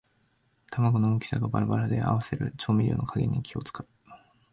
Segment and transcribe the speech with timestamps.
[0.71, 4.11] 玉子の大きさがバラバラで合わせる調味料の加減に気をつかう